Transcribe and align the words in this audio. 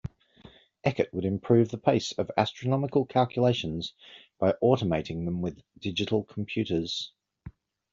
Eckert 0.83 1.13
would 1.13 1.25
improve 1.25 1.69
the 1.69 1.77
pace 1.77 2.11
of 2.13 2.31
astronomical 2.35 3.05
calculations 3.05 3.93
by 4.39 4.51
automating 4.53 5.25
them 5.25 5.43
with 5.43 5.61
digital 5.79 6.23
computers. 6.23 7.13